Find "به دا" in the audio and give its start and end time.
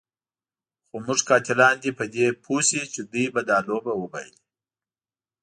3.33-3.57